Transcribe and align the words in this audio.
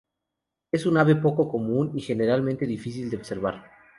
Es 0.71 0.87
un 0.87 0.97
ave 0.97 1.15
poco 1.15 1.47
común 1.47 1.91
y 1.95 2.01
generalmente 2.01 2.65
difícil 2.65 3.07
de 3.11 3.17
observar. 3.17 3.63